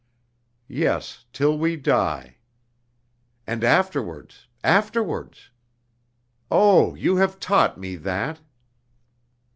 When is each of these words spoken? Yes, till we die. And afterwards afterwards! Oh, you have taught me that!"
Yes, 0.73 1.25
till 1.31 1.59
we 1.59 1.75
die. 1.75 2.37
And 3.45 3.63
afterwards 3.63 4.47
afterwards! 4.63 5.51
Oh, 6.49 6.95
you 6.95 7.17
have 7.17 7.39
taught 7.39 7.77
me 7.77 7.97
that!" 7.97 8.41